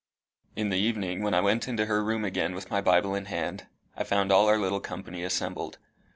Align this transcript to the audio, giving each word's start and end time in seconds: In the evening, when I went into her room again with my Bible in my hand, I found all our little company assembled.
In 0.55 0.69
the 0.69 0.77
evening, 0.79 1.21
when 1.21 1.35
I 1.35 1.41
went 1.41 1.67
into 1.67 1.85
her 1.85 2.03
room 2.03 2.25
again 2.25 2.55
with 2.55 2.71
my 2.71 2.81
Bible 2.81 3.13
in 3.13 3.25
my 3.25 3.29
hand, 3.29 3.67
I 3.95 4.03
found 4.03 4.31
all 4.31 4.47
our 4.47 4.57
little 4.57 4.79
company 4.81 5.21
assembled. 5.23 5.77